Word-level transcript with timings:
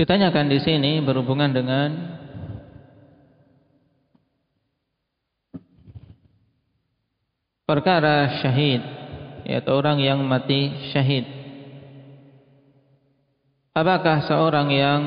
Ditanyakan 0.00 0.48
di 0.48 0.56
sini 0.64 0.96
berhubungan 1.04 1.52
dengan 1.52 1.92
perkara 7.68 8.40
syahid 8.40 8.80
yaitu 9.44 9.68
orang 9.68 10.00
yang 10.00 10.24
mati 10.24 10.72
syahid. 10.96 11.28
Apakah 13.76 14.24
seorang 14.24 14.72
yang 14.72 15.00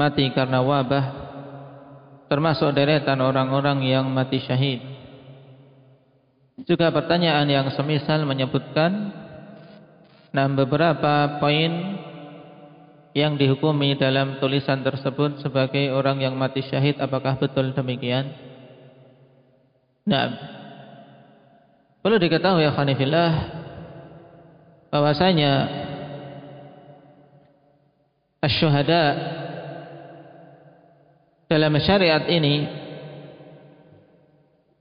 mati 0.00 0.32
karena 0.32 0.64
wabah 0.64 1.04
termasuk 2.32 2.72
deretan 2.72 3.20
orang-orang 3.20 3.84
yang 3.84 4.08
mati 4.08 4.40
syahid? 4.40 4.80
Juga 6.64 6.88
pertanyaan 6.88 7.44
yang 7.52 7.68
semisal 7.76 8.24
menyebutkan 8.24 9.12
nah 10.32 10.48
beberapa 10.48 11.36
poin 11.36 12.00
yang 13.18 13.34
dihukumi 13.34 13.98
dalam 13.98 14.38
tulisan 14.38 14.86
tersebut 14.86 15.42
sebagai 15.42 15.90
orang 15.90 16.22
yang 16.22 16.38
mati 16.38 16.62
syahid 16.62 17.02
apakah 17.02 17.34
betul 17.34 17.74
demikian? 17.74 18.30
Nah, 20.06 20.58
Perlu 21.98 22.16
diketahui 22.22 22.62
ya 22.62 22.70
khanifillah 22.72 23.30
bahwasanya 24.88 25.52
asyuhada 28.38 29.02
dalam 31.50 31.74
syariat 31.82 32.22
ini 32.30 32.70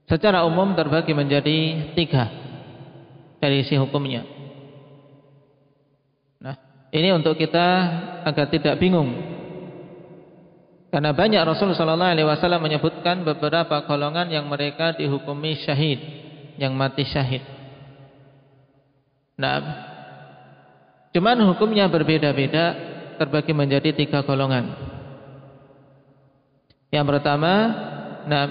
secara 0.06 0.46
umum 0.46 0.78
terbagi 0.78 1.18
menjadi 1.18 1.90
tiga 1.98 2.30
dari 3.42 3.66
isi 3.66 3.74
hukumnya. 3.82 4.37
Ini 6.88 7.12
untuk 7.16 7.36
kita 7.36 7.68
agar 8.24 8.48
tidak 8.48 8.80
bingung. 8.80 9.12
Karena 10.88 11.12
banyak 11.12 11.44
Rasulullah 11.44 11.76
sallallahu 11.76 12.14
alaihi 12.16 12.28
wasallam 12.28 12.64
menyebutkan 12.64 13.28
beberapa 13.28 13.84
golongan 13.84 14.32
yang 14.32 14.48
mereka 14.48 14.96
dihukumi 14.96 15.60
syahid 15.68 16.00
yang 16.56 16.72
mati 16.74 17.04
syahid. 17.04 17.44
Nah, 19.38 19.60
cuman 21.12 21.38
hukumnya 21.54 21.92
berbeda-beda 21.92 22.66
terbagi 23.20 23.52
menjadi 23.52 23.94
tiga 23.94 24.24
golongan. 24.24 24.74
Yang 26.88 27.06
pertama, 27.14 27.54
nah, 28.26 28.48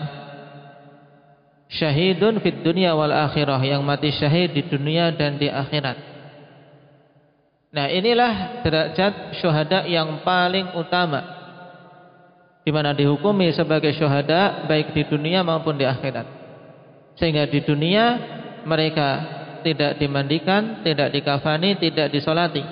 syahidun 1.72 2.38
fit 2.44 2.60
dunia 2.60 2.92
wal 2.92 3.10
akhirah 3.10 3.58
yang 3.64 3.80
mati 3.80 4.12
syahid 4.12 4.52
di 4.52 4.62
dunia 4.68 5.10
dan 5.16 5.40
di 5.40 5.48
akhirat. 5.48 6.15
Nah, 7.76 7.92
inilah 7.92 8.64
derajat 8.64 9.36
syuhada 9.36 9.84
yang 9.84 10.24
paling 10.24 10.72
utama 10.80 11.36
di 12.64 12.72
mana 12.74 12.96
dihukumi 12.96 13.52
sebagai 13.52 13.92
syuhada 13.94 14.64
baik 14.64 14.96
di 14.96 15.04
dunia 15.04 15.44
maupun 15.46 15.78
di 15.78 15.84
akhirat. 15.84 16.24
Sehingga 17.20 17.44
di 17.46 17.62
dunia 17.62 18.04
mereka 18.66 19.22
tidak 19.62 20.02
dimandikan, 20.02 20.82
tidak 20.82 21.14
dikafani, 21.14 21.78
tidak 21.78 22.10
disolati. 22.10 22.64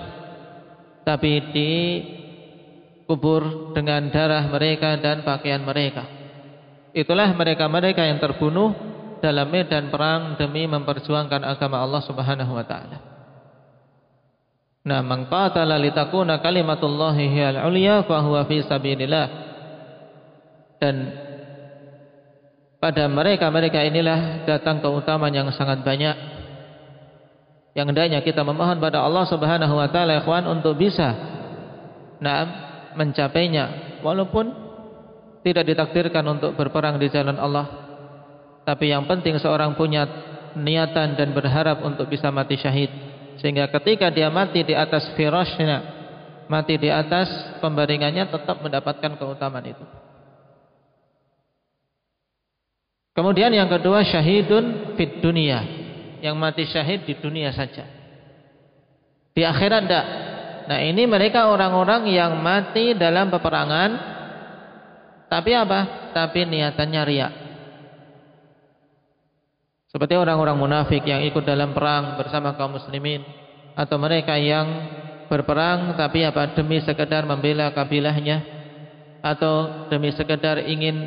Tapi 1.07 1.33
dikubur 1.55 3.71
dengan 3.77 4.11
darah 4.11 4.51
mereka 4.51 4.99
dan 4.99 5.23
pakaian 5.23 5.63
mereka. 5.63 6.11
Itulah 6.91 7.31
mereka-mereka 7.37 8.03
yang 8.09 8.19
terbunuh 8.19 8.75
dalam 9.23 9.47
medan 9.53 9.95
perang 9.95 10.35
demi 10.41 10.67
memperjuangkan 10.67 11.45
agama 11.45 11.85
Allah 11.85 12.03
Subhanahu 12.03 12.51
wa 12.51 12.67
taala. 12.67 13.14
Nah, 14.85 15.01
man 15.01 15.25
qatala 15.33 15.81
litakuna 15.81 16.45
kalimatullahi 16.45 17.33
hiyal 17.33 17.57
ulya 17.73 18.05
fa 18.05 18.21
huwa 18.21 18.45
fi 18.45 18.61
sabilillah. 18.61 19.27
Dan 20.77 20.95
pada 22.77 23.09
mereka-mereka 23.09 23.81
inilah 23.81 24.45
datang 24.45 24.85
keutamaan 24.85 25.33
yang 25.33 25.49
sangat 25.57 25.81
banyak. 25.81 26.13
Yang 27.73 27.87
hendaknya 27.97 28.21
kita 28.21 28.45
memohon 28.45 28.77
pada 28.77 29.01
Allah 29.01 29.25
Subhanahu 29.25 29.73
wa 29.73 29.89
taala 29.89 30.21
ikhwan 30.21 30.45
untuk 30.45 30.77
bisa 30.77 31.33
nah 32.23 32.47
mencapainya 32.95 33.99
walaupun 34.05 34.53
tidak 35.43 35.65
ditakdirkan 35.65 36.25
untuk 36.29 36.53
berperang 36.61 37.01
di 37.01 37.09
jalan 37.09 37.41
Allah. 37.41 37.67
Tapi 38.69 38.93
yang 38.93 39.09
penting 39.09 39.41
seorang 39.41 39.77
punya 39.81 40.05
niatan 40.57 41.17
dan 41.17 41.33
berharap 41.33 41.81
untuk 41.81 42.09
bisa 42.13 42.29
mati 42.29 42.61
syahid. 42.61 43.14
Sehingga 43.39 43.67
ketika 43.71 44.11
dia 44.11 44.31
mati 44.31 44.63
di 44.63 44.75
atas 44.75 45.11
firasnya, 45.19 45.83
mati 46.47 46.79
di 46.79 46.93
atas 46.93 47.59
pembaringannya 47.59 48.31
tetap 48.31 48.61
mendapatkan 48.63 49.19
keutamaan 49.19 49.67
itu. 49.67 49.85
Kemudian 53.15 53.55
yang 53.55 53.71
kedua 53.71 54.03
syahidun 54.03 54.99
fit 54.99 55.23
dunia, 55.23 55.63
yang 56.19 56.35
mati 56.35 56.67
syahid 56.67 57.07
di 57.07 57.15
dunia 57.15 57.55
saja. 57.55 57.87
Di 59.35 59.43
akhirat 59.47 59.83
tidak. 59.87 60.07
Nah 60.65 60.79
ini 60.83 61.07
mereka 61.07 61.47
orang-orang 61.47 62.11
yang 62.11 62.43
mati 62.43 62.97
dalam 62.99 63.31
peperangan, 63.31 63.91
tapi 65.31 65.51
apa? 65.55 66.11
Tapi 66.15 66.47
niatannya 66.47 67.03
riak. 67.07 67.44
Seperti 69.95 70.19
orang-orang 70.19 70.59
munafik 70.59 71.07
yang 71.07 71.23
ikut 71.23 71.47
dalam 71.47 71.71
perang 71.71 72.19
bersama 72.19 72.59
kaum 72.59 72.75
muslimin 72.75 73.23
atau 73.79 73.95
mereka 73.95 74.35
yang 74.35 74.67
berperang 75.31 75.95
tapi 75.95 76.27
apa 76.27 76.51
demi 76.51 76.83
sekedar 76.83 77.23
membela 77.23 77.71
kabilahnya 77.71 78.43
atau 79.23 79.87
demi 79.87 80.11
sekedar 80.11 80.67
ingin 80.67 80.99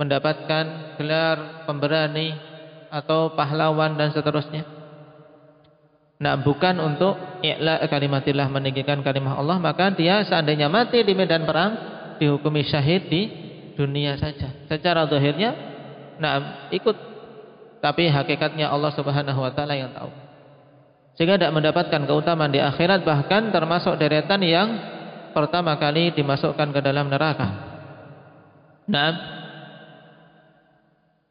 mendapatkan 0.00 0.96
gelar 0.96 1.68
pemberani 1.68 2.32
atau 2.88 3.36
pahlawan 3.36 4.00
dan 4.00 4.08
seterusnya. 4.16 4.64
Nah, 6.20 6.40
bukan 6.40 6.80
untuk 6.80 7.20
i'la 7.44 7.84
kalimatillah 7.92 8.48
meninggikan 8.48 9.04
kalimat 9.04 9.36
Allah, 9.36 9.60
maka 9.60 9.92
dia 9.92 10.24
seandainya 10.24 10.72
mati 10.72 11.04
di 11.04 11.12
medan 11.12 11.44
perang 11.44 11.72
dihukumi 12.16 12.64
syahid 12.64 13.04
di 13.12 13.22
dunia 13.76 14.16
saja. 14.16 14.64
Secara 14.64 15.04
zahirnya 15.12 15.68
nah 16.20 16.68
ikut 16.72 17.09
tapi 17.80 18.12
hakikatnya 18.12 18.68
Allah 18.68 18.92
Subhanahu 18.92 19.40
wa 19.40 19.52
taala 19.52 19.74
yang 19.76 19.92
tahu. 19.96 20.12
Sehingga 21.16 21.36
tidak 21.36 21.52
mendapatkan 21.56 22.00
keutamaan 22.08 22.52
di 22.52 22.60
akhirat 22.60 23.04
bahkan 23.04 23.52
termasuk 23.52 23.96
deretan 24.00 24.40
yang 24.44 24.68
pertama 25.36 25.76
kali 25.76 26.12
dimasukkan 26.16 26.68
ke 26.72 26.80
dalam 26.80 27.08
neraka. 27.08 27.48
Nah, 28.88 29.12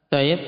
Taib. 0.09 0.41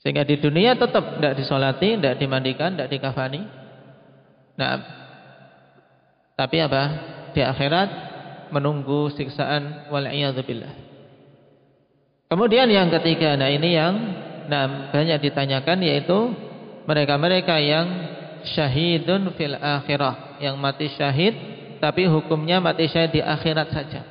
Sehingga 0.00 0.24
di 0.24 0.36
dunia 0.36 0.76
tetap 0.76 1.16
tidak 1.16 1.34
disolati, 1.36 1.96
tidak 1.96 2.20
dimandikan, 2.20 2.76
tidak 2.76 2.92
dikafani. 2.92 3.40
Nah, 4.60 4.72
tapi 6.36 6.60
apa? 6.60 6.82
Di 7.32 7.40
akhirat 7.40 7.88
menunggu 8.52 9.08
siksaan 9.16 9.88
wal 9.88 10.04
billah. 10.44 10.93
Kemudian 12.28 12.66
yang 12.72 12.88
ketiga, 12.88 13.36
nah 13.36 13.52
ini 13.52 13.76
yang 13.76 13.94
nah 14.44 14.92
banyak 14.92 15.24
ditanyakan 15.24 15.80
yaitu 15.80 16.18
mereka-mereka 16.84 17.56
yang 17.60 17.86
syahidun 18.44 19.32
fil 19.36 19.56
akhirah, 19.56 20.40
yang 20.40 20.60
mati 20.60 20.92
syahid 20.92 21.32
tapi 21.80 22.08
hukumnya 22.08 22.60
mati 22.60 22.88
syahid 22.88 23.12
di 23.12 23.22
akhirat 23.24 23.68
saja. 23.72 24.02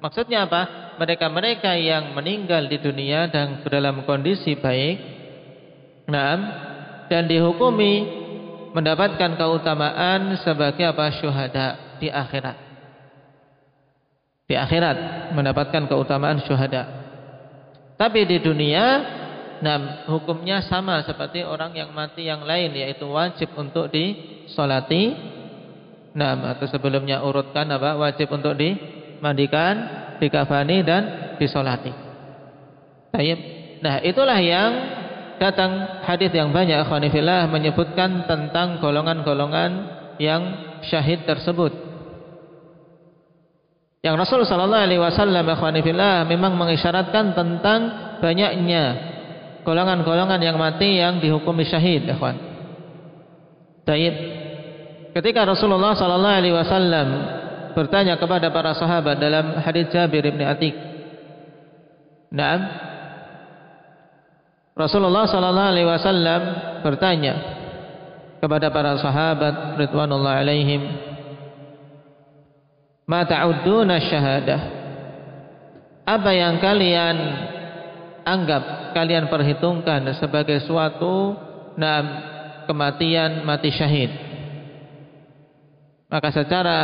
Maksudnya 0.00 0.48
apa? 0.48 0.90
mereka-mereka 1.00 1.80
yang 1.80 2.12
meninggal 2.12 2.68
di 2.68 2.76
dunia 2.76 3.24
dan 3.32 3.64
dalam 3.64 4.04
kondisi 4.04 4.52
baik 4.60 5.00
nah, 6.12 6.36
dan 7.08 7.24
dihukumi 7.24 8.20
mendapatkan 8.76 9.40
keutamaan 9.40 10.36
sebagai 10.44 10.84
apa 10.84 11.08
syuhada 11.16 11.96
di 11.96 12.12
akhirat 12.12 12.56
di 14.44 14.54
akhirat 14.60 14.96
mendapatkan 15.32 15.88
keutamaan 15.88 16.44
syuhada 16.44 16.99
tapi 18.00 18.24
di 18.24 18.40
dunia 18.40 19.18
nah 19.60 20.08
hukumnya 20.08 20.64
sama 20.64 21.04
seperti 21.04 21.44
orang 21.44 21.76
yang 21.76 21.92
mati 21.92 22.24
yang 22.24 22.48
lain 22.48 22.72
yaitu 22.72 23.04
wajib 23.04 23.52
untuk 23.60 23.92
disolati 23.92 25.12
nah 26.16 26.56
atau 26.56 26.64
sebelumnya 26.64 27.20
urutkan 27.20 27.68
apa 27.68 28.00
wajib 28.00 28.32
untuk 28.32 28.56
dimandikan 28.56 30.00
dikafani 30.20 30.84
dan 30.84 31.02
disolati. 31.40 31.90
Nah 33.80 33.96
itulah 34.04 34.36
yang 34.36 34.70
datang 35.40 36.04
hadis 36.04 36.30
yang 36.36 36.52
banyak 36.52 36.84
akhwanifillah 36.84 37.48
menyebutkan 37.48 38.28
tentang 38.28 38.78
golongan-golongan 38.84 39.70
yang 40.20 40.42
syahid 40.84 41.24
tersebut. 41.24 41.89
Yang 44.00 44.14
Rasul 44.16 44.40
sallallahu 44.48 44.84
alaihi 44.88 45.02
wasallam 45.02 45.44
memang 46.24 46.52
mengisyaratkan 46.56 47.36
tentang 47.36 47.80
banyaknya 48.24 48.84
golongan-golongan 49.60 50.40
yang 50.40 50.56
mati 50.56 50.96
yang 50.96 51.20
dihukumi 51.20 51.68
syahid, 51.68 52.08
akhwan. 52.08 52.36
Taib. 53.84 54.14
ketika 55.10 55.44
Rasulullah 55.44 55.92
sallallahu 55.92 56.38
alaihi 56.40 56.56
wasallam 56.56 57.08
bertanya 57.76 58.16
kepada 58.16 58.48
para 58.48 58.72
sahabat 58.72 59.20
dalam 59.20 59.58
hadis 59.60 59.92
Jabir 59.92 60.24
bin 60.24 60.42
Atik. 60.48 60.74
Naam. 62.30 62.60
Rasulullah 64.78 65.28
sallallahu 65.28 65.70
alaihi 65.76 65.88
wasallam 65.88 66.40
bertanya 66.80 67.34
kepada 68.40 68.72
para 68.72 68.96
sahabat 68.96 69.76
ridwanullah 69.76 70.40
alaihim, 70.40 71.09
"Ma 73.10 73.26
ta'udduna 73.26 73.98
syahadah?" 73.98 74.60
Apa 76.06 76.30
yang 76.30 76.62
kalian 76.62 77.16
anggap, 78.22 78.94
kalian 78.94 79.26
perhitungkan 79.26 80.06
sebagai 80.18 80.62
suatu 80.62 81.34
naam 81.74 82.06
kematian 82.70 83.42
mati 83.42 83.74
syahid? 83.74 84.10
Maka 86.10 86.34
secara 86.34 86.76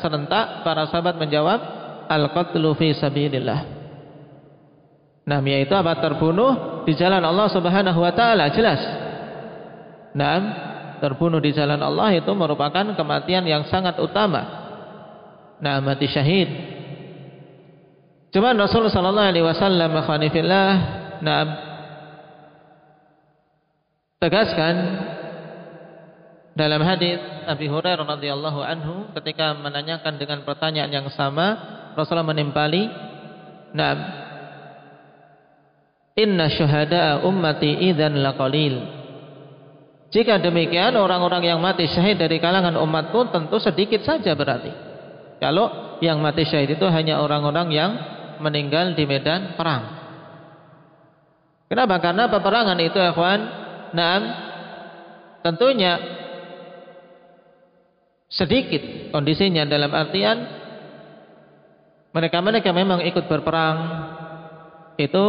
serentak 0.00 0.64
para 0.64 0.88
sahabat 0.88 1.20
menjawab 1.20 1.60
al-qatlu 2.08 2.72
fi 2.76 2.96
sabilillah. 2.96 3.60
Nah, 5.22 5.38
yaitu 5.44 5.76
apa? 5.76 6.00
Terbunuh 6.02 6.82
di 6.82 6.98
jalan 6.98 7.22
Allah 7.22 7.46
Subhanahu 7.52 8.00
wa 8.00 8.12
taala, 8.16 8.50
jelas. 8.50 8.80
Nah, 10.16 10.38
terbunuh 10.98 11.38
di 11.38 11.54
jalan 11.54 11.78
Allah 11.78 12.10
itu 12.16 12.32
merupakan 12.34 12.96
kematian 12.96 13.46
yang 13.46 13.68
sangat 13.70 14.00
utama. 14.02 14.61
Nah, 15.62 15.78
mati 15.78 16.10
syahid. 16.10 16.50
Cuman 18.34 18.58
Rasulullah 18.58 18.90
sallallahu 18.90 19.28
alaihi 19.30 19.46
wasallam 19.46 19.92
khanifillah, 20.02 20.68
nah 21.22 21.42
tegaskan 24.18 24.74
dalam 26.58 26.82
hadis 26.82 27.20
Abi 27.46 27.68
Hurairah 27.70 28.02
radhiyallahu 28.02 28.60
anhu 28.64 28.94
ketika 29.20 29.54
menanyakan 29.54 30.18
dengan 30.18 30.42
pertanyaan 30.42 30.90
yang 30.90 31.08
sama, 31.14 31.60
Rasulullah 31.94 32.26
menimpali, 32.26 32.88
"Na'am. 33.76 33.98
Inna 36.18 36.50
syuhada'a 36.50 37.22
ummati 37.22 37.86
idzan 37.86 38.18
laqalil." 38.18 38.80
Jika 40.12 40.40
demikian 40.40 40.96
orang-orang 40.96 41.46
yang 41.52 41.60
mati 41.60 41.88
syahid 41.88 42.20
dari 42.20 42.36
kalangan 42.36 42.76
umatku 42.80 43.32
tentu 43.32 43.56
sedikit 43.60 44.04
saja 44.04 44.32
berarti. 44.36 44.91
Kalau 45.42 45.98
yang 45.98 46.22
mati 46.22 46.46
syahid 46.46 46.78
itu 46.78 46.86
hanya 46.86 47.18
orang-orang 47.18 47.74
yang 47.74 47.90
meninggal 48.38 48.94
di 48.94 49.02
medan 49.10 49.58
perang. 49.58 49.98
Kenapa? 51.66 51.98
Karena 51.98 52.30
peperangan 52.30 52.78
itu, 52.78 52.94
ikhwan, 52.94 53.40
na'am, 53.90 54.22
tentunya 55.42 55.98
sedikit 58.30 59.10
kondisinya 59.10 59.66
dalam 59.66 59.90
artian 59.90 60.46
mereka-mereka 62.14 62.70
memang 62.70 63.02
ikut 63.02 63.26
berperang 63.26 63.76
itu 64.96 65.26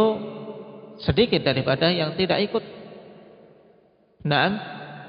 sedikit 1.02 1.42
daripada 1.42 1.90
yang 1.90 2.14
tidak 2.14 2.38
ikut. 2.48 2.64
Nah, 4.24 4.46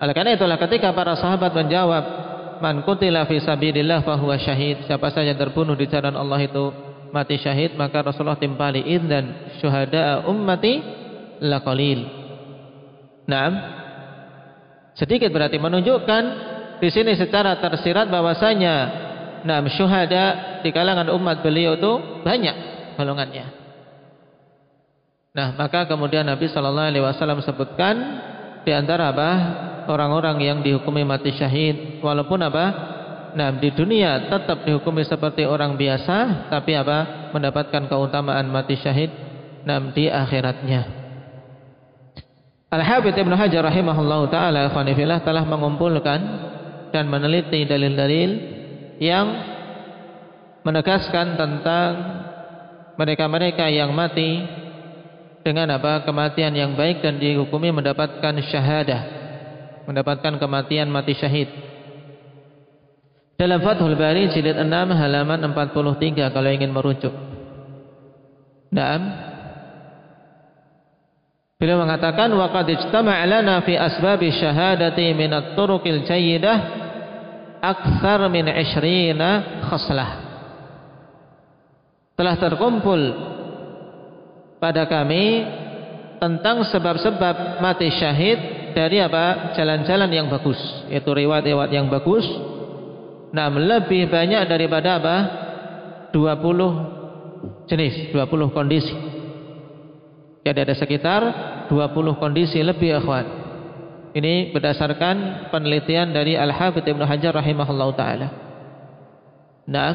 oleh 0.02 0.14
karena 0.18 0.34
itulah 0.34 0.58
ketika 0.60 0.92
para 0.92 1.14
sahabat 1.16 1.54
menjawab 1.56 2.25
man 2.62 2.84
qutila 2.84 3.28
fi 3.28 3.40
sabilillah 3.42 4.04
fahuwa 4.06 4.36
syahid 4.40 4.86
siapa 4.88 5.12
saja 5.12 5.36
terbunuh 5.36 5.76
di 5.76 5.88
jalan 5.90 6.16
Allah 6.16 6.40
itu 6.44 6.72
mati 7.16 7.40
syahid 7.40 7.80
maka 7.80 8.04
Rasulullah 8.04 8.40
timpali 8.40 8.84
idzan 8.84 9.56
syuhada 9.60 10.28
ummati 10.28 10.84
la 11.44 11.60
qalil. 11.64 12.00
Nah, 13.26 13.48
sedikit 14.96 15.34
berarti 15.34 15.58
menunjukkan 15.58 16.24
di 16.80 16.90
sini 16.92 17.16
secara 17.16 17.58
tersirat 17.60 18.12
bahwasanya 18.12 18.76
nah 19.46 19.62
syuhada 19.70 20.60
di 20.66 20.70
kalangan 20.74 21.10
umat 21.14 21.46
beliau 21.46 21.78
itu 21.78 21.92
banyak 22.26 22.56
golongannya. 22.98 23.46
Nah, 25.36 25.52
maka 25.60 25.84
kemudian 25.84 26.24
Nabi 26.24 26.48
sallallahu 26.48 26.90
alaihi 26.96 27.04
wasallam 27.04 27.44
sebutkan 27.44 27.96
di 28.64 28.72
antara 28.72 29.12
apa? 29.12 29.32
Orang-orang 29.88 30.38
yang 30.42 30.58
dihukumi 30.62 31.06
mati 31.08 31.34
syahid 31.36 32.02
walaupun 32.02 32.42
apa? 32.46 32.66
Nah, 33.36 33.52
di 33.60 33.68
dunia 33.76 34.32
tetap 34.32 34.64
dihukumi 34.64 35.04
seperti 35.04 35.44
orang 35.44 35.76
biasa 35.76 36.48
tapi 36.50 36.74
apa? 36.76 37.28
mendapatkan 37.36 37.92
keutamaan 37.92 38.48
mati 38.48 38.80
syahid 38.80 39.12
nah 39.68 39.82
di 39.92 40.08
akhiratnya. 40.08 41.06
Al-Habib 42.72 43.12
Ibn 43.12 43.34
Hajar 43.36 43.64
rahimahullah 43.68 44.22
ta'ala 44.32 44.62
telah 45.24 45.44
mengumpulkan 45.44 46.20
dan 46.96 47.12
meneliti 47.12 47.68
dalil-dalil 47.68 48.30
yang 49.04 49.28
menegaskan 50.64 51.36
tentang 51.36 51.92
mereka-mereka 52.96 53.68
yang 53.68 53.92
mati 53.92 54.44
dengan 55.46 55.78
apa 55.78 56.02
kematian 56.08 56.56
yang 56.58 56.74
baik 56.74 57.06
dan 57.06 57.22
dihukumi 57.22 57.70
mendapatkan 57.70 58.34
syahadah 58.50 59.15
mendapatkan 59.86 60.42
kematian 60.42 60.90
mati 60.90 61.14
syahid. 61.14 61.50
Dalam 63.36 63.60
Fathul 63.60 64.00
Bari 64.00 64.32
jilid 64.32 64.56
6 64.56 64.70
halaman 64.72 65.44
43 65.52 66.34
kalau 66.34 66.50
ingin 66.50 66.72
merujuk. 66.72 67.12
Naam. 68.72 69.02
Beliau 71.56 71.80
mengatakan 71.80 72.32
waqad 72.36 72.68
ijtama'a 72.68 73.24
lana 73.24 73.64
fi 73.64 73.80
asbabi 73.80 74.32
syahadati 74.32 75.16
min 75.16 75.32
at-turuqil 75.32 76.04
jayyidah 76.04 76.58
akthar 77.64 78.28
min 78.28 78.48
ishrina 78.52 79.64
khaslah. 79.68 80.12
Telah 82.16 82.36
terkumpul 82.40 83.02
pada 84.64 84.88
kami 84.88 85.44
tentang 86.24 86.64
sebab-sebab 86.64 87.60
mati 87.60 87.92
syahid 87.92 88.40
dari 88.76 89.00
apa? 89.00 89.56
Jalan-jalan 89.56 90.12
yang 90.12 90.28
bagus. 90.28 90.60
Yaitu 90.92 91.10
riwayat-riwayat 91.16 91.72
yang 91.72 91.88
bagus. 91.88 92.28
Nah 93.32 93.48
lebih 93.48 94.12
banyak 94.12 94.44
daripada 94.46 95.00
apa? 95.00 95.16
20 96.12 97.72
jenis 97.72 98.12
20 98.12 98.52
kondisi. 98.52 98.96
Jadi 100.46 100.60
ada 100.62 100.76
sekitar 100.76 101.22
20 101.72 102.22
kondisi 102.22 102.62
lebih 102.62 103.02
akhwat 103.02 103.46
ini 104.16 104.56
berdasarkan 104.56 105.52
penelitian 105.52 106.16
dari 106.16 106.40
Al-Hafidh 106.40 106.88
Ibnu 106.88 107.04
Hajar 107.04 107.36
rahimahullah 107.36 107.90
taala. 108.00 108.28
Nah, 109.68 109.94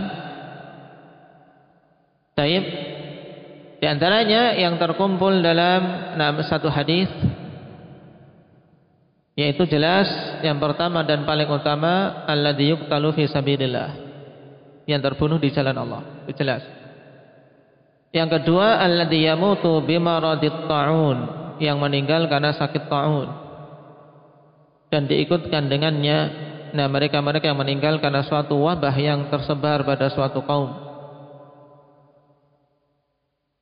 Taib. 2.36 2.64
Di 3.80 3.88
antaranya 3.88 4.52
yang 4.60 4.76
terkumpul 4.76 5.40
dalam 5.40 6.12
nah, 6.20 6.36
satu 6.44 6.68
hadis 6.68 7.08
yaitu 9.38 9.62
jelas 9.70 10.08
yang 10.42 10.58
pertama 10.58 11.06
dan 11.06 11.22
paling 11.22 11.46
utama 11.46 12.26
alladzi 12.26 12.74
yuqtalu 12.74 13.14
fi 13.14 13.24
sabilillah. 13.30 13.90
Yang 14.88 15.00
terbunuh 15.06 15.38
di 15.38 15.54
jalan 15.54 15.76
Allah. 15.78 16.02
Itu 16.26 16.42
jelas. 16.42 16.66
Yang 18.10 18.42
kedua 18.42 18.82
alladzi 18.82 19.22
yamutu 19.22 19.78
bimaradit 19.86 20.66
taun. 20.66 21.18
Yang 21.62 21.76
meninggal 21.78 22.26
karena 22.26 22.50
sakit 22.56 22.90
taun. 22.90 23.28
Dan 24.90 25.06
diikutkan 25.06 25.70
dengannya 25.70 26.48
nah 26.70 26.86
mereka-mereka 26.86 27.50
yang 27.50 27.58
meninggal 27.58 27.98
karena 27.98 28.22
suatu 28.22 28.54
wabah 28.58 28.94
yang 28.98 29.30
tersebar 29.30 29.86
pada 29.86 30.10
suatu 30.10 30.42
kaum. 30.42 30.70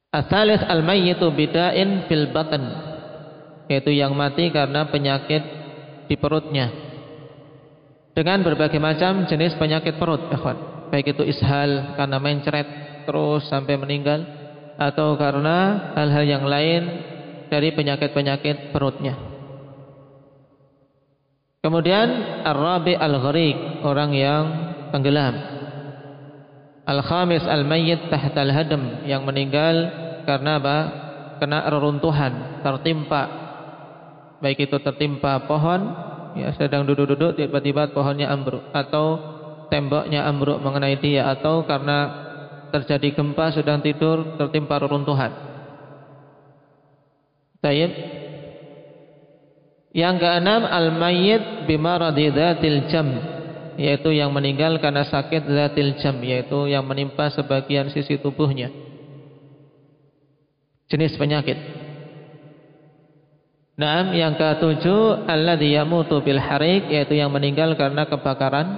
Asalis 0.08 0.64
al-mayyitu 0.64 1.28
bida'in 1.28 2.08
fil 2.08 2.32
batan. 2.32 2.64
Yaitu 3.68 3.92
yang 3.92 4.16
mati 4.16 4.48
karena 4.48 4.88
penyakit 4.88 5.57
di 6.08 6.16
perutnya. 6.16 6.72
Dengan 8.16 8.42
berbagai 8.42 8.82
macam 8.82 9.28
jenis 9.30 9.54
penyakit 9.54 9.94
perut 10.00 10.32
ikhwan. 10.32 10.90
Baik 10.90 11.14
itu 11.14 11.22
ishal 11.22 11.94
karena 11.94 12.18
mencret 12.18 12.66
terus 13.04 13.46
sampai 13.46 13.76
meninggal 13.78 14.24
atau 14.80 15.14
karena 15.14 15.92
hal-hal 15.94 16.24
yang 16.26 16.44
lain 16.48 16.82
dari 17.46 17.70
penyakit-penyakit 17.76 18.74
perutnya. 18.74 19.14
Kemudian 21.58 22.08
Ar-Rabi 22.46 22.94
Al-Gharik 22.94 23.82
Orang 23.82 24.14
yang 24.14 24.44
tenggelam. 24.94 25.34
Al-Khamis 26.88 27.44
Al-Mayyit 27.44 28.08
Tahta 28.08 28.40
Al-Hadam 28.40 29.04
Yang 29.04 29.22
meninggal 29.28 29.76
karena 30.24 30.56
apa? 30.56 30.78
Kena 31.36 31.68
reruntuhan 31.68 32.64
Tertimpa 32.64 33.47
Baik 34.38 34.70
itu 34.70 34.76
tertimpa 34.78 35.42
pohon 35.46 35.80
ya 36.38 36.54
Sedang 36.54 36.86
duduk-duduk 36.86 37.34
tiba-tiba 37.34 37.90
pohonnya 37.90 38.30
ambruk 38.30 38.70
Atau 38.70 39.18
temboknya 39.68 40.24
ambruk 40.30 40.62
mengenai 40.62 40.96
dia 41.02 41.26
Atau 41.30 41.66
karena 41.66 42.28
terjadi 42.70 43.16
gempa 43.16 43.52
sedang 43.52 43.80
tidur 43.80 44.36
tertimpa 44.36 44.80
reruntuhan. 44.80 45.32
Tayyib. 47.64 47.92
Yang 49.96 50.16
keenam 50.20 50.62
al-mayyit 50.68 51.66
bimaradi 51.66 52.30
dzatil 52.30 52.80
jam 52.92 53.08
yaitu 53.78 54.10
yang 54.10 54.30
meninggal 54.34 54.78
karena 54.82 55.06
sakit 55.06 55.48
zatil 55.48 55.96
jam 55.98 56.18
yaitu 56.20 56.68
yang 56.68 56.84
menimpa 56.84 57.32
sebagian 57.32 57.88
sisi 57.90 58.20
tubuhnya. 58.20 58.68
Jenis 60.92 61.16
penyakit 61.16 61.56
Naam 63.78 64.10
yang 64.10 64.34
ketujuh 64.34 65.30
alladzi 65.30 65.78
yamutu 65.78 66.18
bil 66.18 66.42
harik 66.42 66.90
yaitu 66.90 67.14
yang 67.14 67.30
meninggal 67.30 67.78
karena 67.78 68.10
kebakaran 68.10 68.74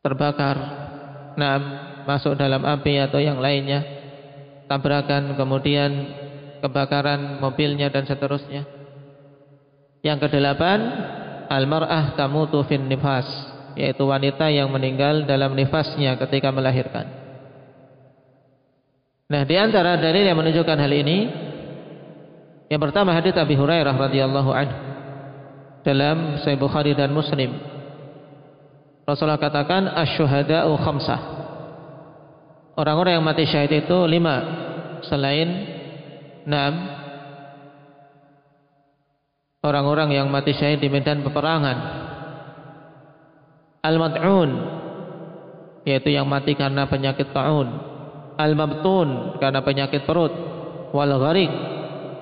terbakar. 0.00 0.56
Naam 1.36 1.62
masuk 2.08 2.40
dalam 2.40 2.64
api 2.64 2.96
atau 2.96 3.20
yang 3.20 3.44
lainnya. 3.44 3.84
Tabrakan 4.64 5.36
kemudian 5.36 5.92
kebakaran 6.64 7.44
mobilnya 7.44 7.92
dan 7.92 8.08
seterusnya. 8.08 8.64
Yang 10.04 10.28
kedelapan 10.28 10.80
Al-mar'ah 11.48 12.12
tamutu 12.12 12.60
fin 12.68 12.84
nifas 12.84 13.24
Yaitu 13.74 14.04
wanita 14.04 14.52
yang 14.52 14.68
meninggal 14.68 15.24
dalam 15.24 15.56
nifasnya 15.56 16.20
ketika 16.20 16.52
melahirkan 16.52 17.08
Nah 19.32 19.42
di 19.48 19.56
antara 19.56 19.96
dalil 19.96 20.28
yang 20.28 20.36
menunjukkan 20.36 20.78
hal 20.78 20.92
ini 20.92 21.18
Yang 22.72 22.80
pertama 22.90 23.12
hadis 23.12 23.36
Abi 23.36 23.54
Hurairah 23.54 23.94
radhiyallahu 23.96 24.50
anhu 24.52 24.76
Dalam 25.84 26.40
Sahih 26.40 26.56
Bukhari 26.56 26.96
dan 26.96 27.12
Muslim 27.12 27.52
Rasulullah 29.04 29.40
katakan 29.40 29.88
Asyuhada'u 29.92 30.72
khamsah 30.80 31.20
Orang-orang 32.74 33.20
yang 33.20 33.26
mati 33.26 33.44
syahid 33.44 33.84
itu 33.84 33.98
lima 34.08 34.36
Selain 35.04 35.48
enam 36.44 36.72
orang-orang 39.64 40.12
yang 40.12 40.28
mati 40.28 40.52
syahid 40.52 40.84
di 40.84 40.92
medan 40.92 41.24
peperangan. 41.24 42.04
Al-mad'un 43.80 44.50
yaitu 45.84 46.12
yang 46.12 46.28
mati 46.28 46.52
karena 46.52 46.84
penyakit 46.84 47.32
taun. 47.32 47.68
Al-mabtun 48.36 49.40
karena 49.40 49.60
penyakit 49.64 50.04
perut. 50.04 50.32
Wal 50.92 51.10
gharik 51.16 51.52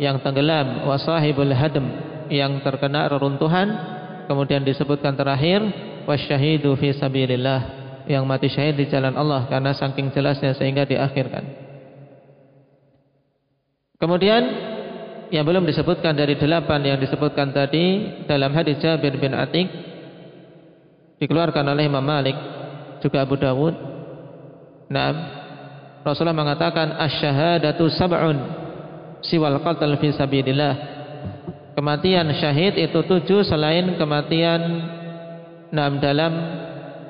yang 0.01 0.21
tenggelam, 0.21 0.89
wa 0.89 0.97
sahibul 0.97 1.53
yang 2.33 2.63
terkena 2.65 3.11
reruntuhan. 3.11 3.69
Kemudian 4.31 4.63
disebutkan 4.65 5.19
terakhir 5.19 5.61
wasyahidu 6.07 6.73
fi 6.79 6.95
sabilillah 6.95 7.61
yang 8.07 8.25
mati 8.27 8.49
syahid 8.51 8.79
di 8.79 8.87
jalan 8.89 9.15
Allah 9.15 9.47
karena 9.51 9.75
saking 9.75 10.15
jelasnya 10.15 10.55
sehingga 10.57 10.87
diakhirkan. 10.87 11.45
Kemudian 13.99 14.43
yang 15.31 15.47
belum 15.47 15.65
disebutkan 15.65 16.13
dari 16.13 16.35
delapan 16.37 16.83
yang 16.83 16.99
disebutkan 16.99 17.55
tadi 17.55 18.19
dalam 18.27 18.51
hadis 18.53 18.79
Jabir 18.83 19.15
bin 19.17 19.33
Atik 19.33 19.71
dikeluarkan 21.23 21.65
oleh 21.71 21.87
Imam 21.87 22.03
Malik 22.03 22.35
juga 22.99 23.23
Abu 23.23 23.39
Dawud. 23.39 23.75
Nah, 24.91 25.09
Rasulullah 26.03 26.37
mengatakan 26.37 26.99
asyhadatu 26.99 27.87
sab'un 27.95 28.62
siwal 29.23 29.63
qatl 29.63 29.97
fi 29.99 30.09
sabilillah. 30.13 30.75
Kematian 31.73 32.29
syahid 32.37 32.77
itu 32.77 33.01
tujuh 33.01 33.49
selain 33.49 33.97
kematian 33.97 34.61
enam 35.73 35.97
dalam 36.05 36.33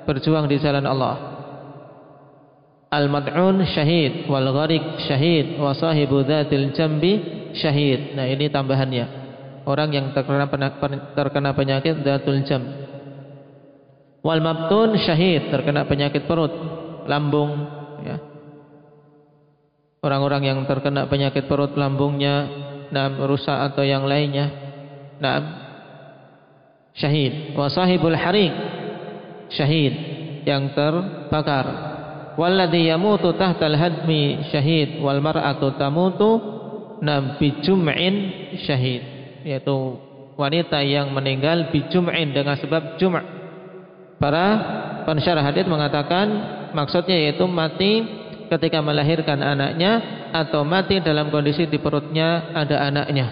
berjuang 0.06 0.46
di 0.46 0.62
jalan 0.62 0.86
Allah. 0.86 1.16
Al-mad'un 2.92 3.64
syahid 3.66 4.28
wal 4.28 4.46
gharik 4.52 5.02
syahid 5.08 5.58
wa 5.58 5.74
sahibu 5.74 6.22
dzatil 6.22 6.70
jambi 6.76 7.18
syahid. 7.56 8.14
Nah, 8.14 8.28
ini 8.28 8.52
tambahannya. 8.52 9.24
Orang 9.66 9.94
yang 9.94 10.10
terkena 10.12 10.46
terkena 11.14 11.50
penyakit 11.54 12.02
datul 12.04 12.42
jam. 12.46 12.62
Wal 14.22 14.38
mabtun 14.38 14.94
syahid, 15.02 15.50
terkena 15.50 15.82
penyakit 15.82 16.30
perut, 16.30 16.54
lambung, 17.10 17.66
ya. 18.06 18.31
Orang-orang 20.02 20.42
yang 20.42 20.58
terkena 20.66 21.06
penyakit 21.06 21.46
perut 21.46 21.78
lambungnya 21.78 22.50
nah 22.90 23.08
rusak 23.22 23.54
atau 23.72 23.86
yang 23.86 24.02
lainnya. 24.02 24.50
Nah, 25.22 25.38
syahid. 26.98 27.54
Wa 27.54 27.70
sahibul 27.70 28.18
harik 28.18 28.52
syahid 29.54 29.94
yang 30.42 30.74
terbakar. 30.74 31.94
Walladhi 32.34 32.90
yamutu 32.90 33.30
tahtal 33.38 33.78
hadmi 33.78 34.50
syahid 34.50 34.98
wal 34.98 35.22
mar'atu 35.22 35.78
tamutu 35.78 36.30
nabi 36.98 37.60
jum'in 37.62 38.14
syahid 38.66 39.02
yaitu 39.46 39.74
wanita 40.38 40.80
yang 40.80 41.10
meninggal 41.12 41.68
bijum'in 41.70 42.32
dengan 42.32 42.56
sebab 42.56 42.96
jum' 42.96 43.18
para 44.16 44.46
pensyarah 45.04 45.44
hadis 45.44 45.66
mengatakan 45.66 46.26
maksudnya 46.72 47.18
yaitu 47.18 47.44
mati 47.44 48.21
ketika 48.52 48.84
melahirkan 48.84 49.40
anaknya 49.40 49.92
atau 50.36 50.60
mati 50.60 51.00
dalam 51.00 51.32
kondisi 51.32 51.64
di 51.64 51.80
perutnya 51.80 52.52
ada 52.52 52.84
anaknya 52.84 53.26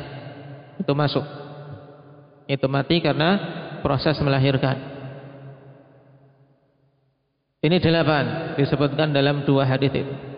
itu 0.80 0.92
masuk 0.96 1.24
itu 2.48 2.66
mati 2.66 3.04
karena 3.04 3.36
proses 3.84 4.16
melahirkan 4.24 4.80
ini 7.60 7.76
delapan 7.76 8.56
disebutkan 8.56 9.12
dalam 9.12 9.44
dua 9.44 9.68
hadis 9.68 9.92
itu 9.92 10.30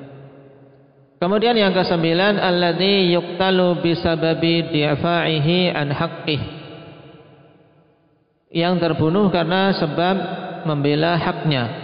Kemudian 1.23 1.55
yang 1.55 1.71
kesembilan 1.71 2.35
alladzi 2.35 3.15
yuqtalu 3.15 3.79
bisababi 3.79 4.75
di'fa'ihi 4.75 5.71
an 5.71 5.95
haqqih. 5.95 6.41
Yang 8.51 8.75
terbunuh 8.83 9.31
karena 9.31 9.71
sebab 9.71 10.17
membela 10.67 11.15
haknya. 11.15 11.82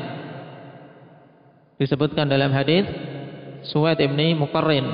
Disebutkan 1.78 2.26
dalam 2.26 2.50
hadis 2.50 2.84
Suwaid 3.70 4.02
ibni 4.02 4.34
Muqarrin 4.34 4.86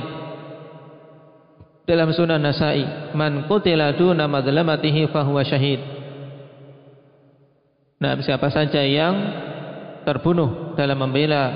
dalam 1.85 2.17
Sunan 2.17 2.41
Nasa'i, 2.41 3.13
"Man 3.13 3.45
qutila 3.45 3.93
duna 3.93 4.25
madlamatihi 4.25 5.13
fahuwa 5.13 5.45
syahid." 5.45 5.81
Nah, 8.01 8.17
siapa 8.25 8.49
saja 8.49 8.81
yang 8.81 9.15
terbunuh 10.05 10.77
dalam 10.77 10.97
membela 11.01 11.53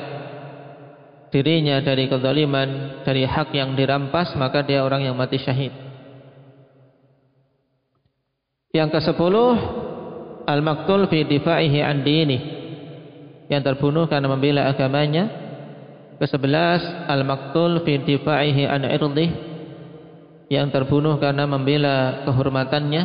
dirinya 1.28 1.80
dari 1.85 2.08
kezaliman, 2.08 3.00
dari 3.04 3.25
hak 3.28 3.52
yang 3.52 3.76
dirampas, 3.76 4.32
maka 4.37 4.64
dia 4.64 4.80
orang 4.80 5.04
yang 5.04 5.16
mati 5.16 5.37
syahid. 5.37 5.73
Yang 8.73 9.00
ke-10 9.00 9.35
al-maktul 10.49 11.08
fi 11.08 11.25
difa'ihi 11.25 11.80
an 11.85 12.04
dini. 12.04 12.58
Yang 13.49 13.62
terbunuh 13.75 14.07
karena 14.07 14.28
membela 14.28 14.69
agamanya. 14.69 15.49
Ke-11 16.19 17.09
al-maktul 17.09 17.83
fi 17.83 18.00
difa'ihi 18.00 18.64
an 18.69 18.85
irdih. 18.85 19.31
Yang 20.49 20.67
terbunuh 20.73 21.17
karena 21.21 21.45
membela 21.49 22.25
kehormatannya. 22.28 23.02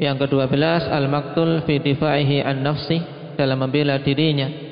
Yang 0.00 0.16
ke-12 0.26 0.86
al-maktul 0.88 1.66
fi 1.66 1.82
difa'ihi 1.82 2.46
an 2.46 2.62
nafsi 2.62 2.98
dalam 3.36 3.60
membela 3.60 3.98
dirinya 4.00 4.70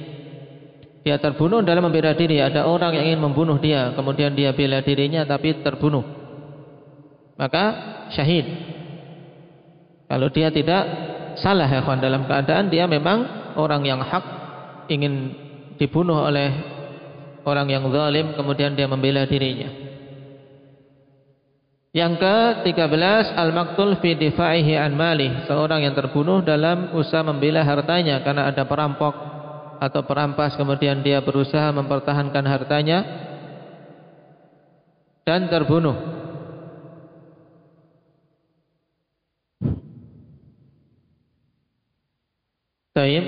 dia 1.08 1.16
terbunuh 1.16 1.64
dalam 1.64 1.88
membela 1.88 2.12
diri. 2.12 2.36
Ada 2.36 2.68
orang 2.68 2.92
yang 2.92 3.04
ingin 3.08 3.20
membunuh 3.24 3.56
dia, 3.56 3.96
kemudian 3.96 4.36
dia 4.36 4.52
bela 4.52 4.84
dirinya 4.84 5.24
tapi 5.24 5.56
terbunuh. 5.64 6.04
Maka 7.40 7.64
syahid. 8.12 8.44
Kalau 10.04 10.28
dia 10.28 10.52
tidak 10.52 10.82
salah 11.40 11.64
ya 11.64 11.80
kawan 11.80 12.04
dalam 12.04 12.28
keadaan 12.28 12.68
dia 12.68 12.84
memang 12.84 13.37
orang 13.58 13.82
yang 13.82 14.00
hak 14.00 14.24
ingin 14.86 15.34
dibunuh 15.76 16.30
oleh 16.30 16.48
orang 17.42 17.66
yang 17.68 17.84
zalim 17.90 18.32
kemudian 18.38 18.78
dia 18.78 18.86
membela 18.86 19.26
dirinya. 19.26 19.90
Yang 21.88 22.20
ke-13 22.20 23.34
al-maktul 23.34 23.98
fi 23.98 24.14
difa'ihi 24.14 24.76
an 24.76 24.92
mali, 24.94 25.32
seorang 25.48 25.82
yang 25.82 25.96
terbunuh 25.96 26.44
dalam 26.44 26.94
usaha 26.94 27.24
membela 27.26 27.64
hartanya 27.64 28.22
karena 28.22 28.46
ada 28.46 28.68
perampok 28.68 29.14
atau 29.78 30.04
perampas 30.04 30.54
kemudian 30.58 31.00
dia 31.00 31.24
berusaha 31.24 31.70
mempertahankan 31.74 32.44
hartanya 32.44 32.98
dan 35.24 35.48
terbunuh. 35.48 36.17
Taib. 42.98 43.24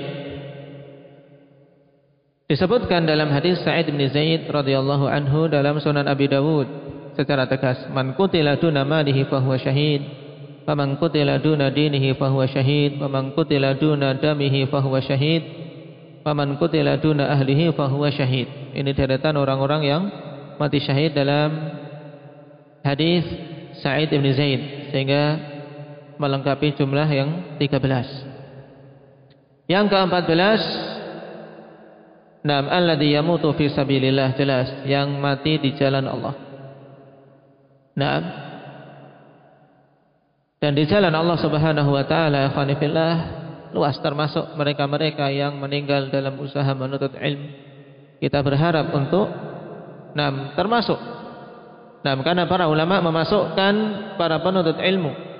Disebutkan 2.51 3.07
dalam 3.07 3.31
hadis 3.31 3.63
Sa'id 3.63 3.87
bin 3.87 4.03
Zaid 4.11 4.51
radhiyallahu 4.51 5.07
anhu 5.07 5.47
dalam 5.47 5.79
Sunan 5.79 6.03
Abi 6.11 6.27
Dawud 6.27 6.67
secara 7.15 7.47
tegas, 7.47 7.87
"Man 7.95 8.11
qutila 8.19 8.59
duna 8.59 8.83
malihi 8.83 9.23
fahuwa 9.31 9.55
syahid, 9.55 10.03
wa 10.67 10.75
man 10.75 10.99
qutila 10.99 11.39
duna 11.39 11.71
dinihi 11.71 12.19
fahuwa 12.19 12.51
syahid, 12.51 12.99
wa 12.99 13.07
man 13.07 13.31
qutila 13.31 13.71
duna 13.79 14.11
damihi 14.19 14.67
fahuwa 14.67 14.99
syahid." 14.99 15.61
Paman 16.21 16.61
kutila 16.61 17.01
duna 17.01 17.33
ahlihi 17.33 17.73
fahuwa 17.73 18.13
syahid. 18.13 18.45
Ini 18.77 18.93
deretan 18.93 19.33
orang-orang 19.41 19.81
yang 19.81 20.03
mati 20.61 20.77
syahid 20.77 21.17
dalam 21.17 21.49
hadis 22.85 23.25
Sa'id 23.81 24.13
bin 24.13 24.29
Zaid 24.29 24.93
sehingga 24.93 25.41
melengkapi 26.21 26.77
jumlah 26.77 27.09
yang 27.09 27.57
13. 27.57 28.30
Yang 29.71 29.85
ke-14 29.87 30.61
Nam 32.41 32.73
alladhi 32.73 33.13
yamutu 33.13 33.53
fi 33.53 33.69
sabilillah 33.69 34.33
jelas 34.33 34.81
yang 34.89 35.13
mati 35.21 35.61
di 35.61 35.77
jalan 35.77 36.09
Allah. 36.09 36.33
Naam. 37.93 38.23
Dan 40.57 40.73
di 40.73 40.89
jalan 40.89 41.13
Allah 41.13 41.37
Subhanahu 41.37 41.89
wa 41.93 42.05
taala 42.05 42.49
khanifillah 42.49 43.13
luas 43.77 43.93
termasuk 44.01 44.57
mereka-mereka 44.57 45.29
yang 45.29 45.61
meninggal 45.61 46.09
dalam 46.09 46.33
usaha 46.41 46.73
menuntut 46.73 47.13
ilmu. 47.13 47.49
Kita 48.17 48.41
berharap 48.41 48.89
untuk 48.89 49.29
nam 50.17 50.57
termasuk 50.57 50.97
nam 52.01 52.25
karena 52.25 52.49
para 52.49 52.65
ulama 52.65 53.05
memasukkan 53.05 53.73
para 54.17 54.41
penuntut 54.41 54.81
ilmu 54.81 55.30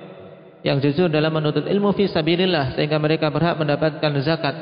yang 0.62 0.78
jujur 0.78 1.10
dalam 1.10 1.34
menuntut 1.34 1.66
ilmu 1.66 1.90
fi 1.94 2.06
sabilillah 2.06 2.78
sehingga 2.78 2.98
mereka 3.02 3.30
berhak 3.30 3.58
mendapatkan 3.58 4.12
zakat. 4.22 4.54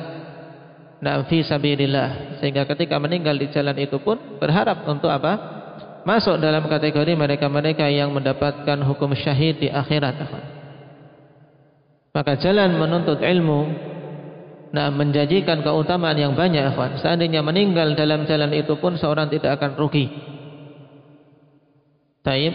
Nah, 1.00 1.24
fi 1.28 1.44
sabilillah 1.44 2.40
sehingga 2.40 2.68
ketika 2.68 2.96
meninggal 3.00 3.36
di 3.36 3.48
jalan 3.52 3.76
itu 3.80 4.00
pun 4.00 4.40
berharap 4.40 4.84
untuk 4.88 5.08
apa? 5.08 5.60
Masuk 6.04 6.40
dalam 6.40 6.64
kategori 6.64 7.12
mereka-mereka 7.12 7.84
yang 7.92 8.08
mendapatkan 8.16 8.80
hukum 8.88 9.12
syahid 9.12 9.60
di 9.60 9.68
akhirat. 9.68 10.16
Maka 12.16 12.32
jalan 12.40 12.80
menuntut 12.80 13.20
ilmu 13.20 13.90
Nah 14.70 14.86
menjanjikan 14.94 15.66
keutamaan 15.66 16.14
yang 16.14 16.38
banyak 16.38 16.62
ikhwan. 16.70 17.02
Seandainya 17.02 17.42
meninggal 17.42 17.98
dalam 17.98 18.22
jalan 18.22 18.54
itu 18.54 18.78
pun 18.78 18.94
seorang 18.94 19.26
tidak 19.26 19.58
akan 19.58 19.74
rugi. 19.74 20.06
Taib 22.22 22.54